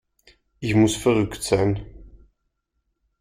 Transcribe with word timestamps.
Ich 0.59 0.73
muss 0.73 0.95
verrückt 0.95 1.43
sein. 1.43 1.85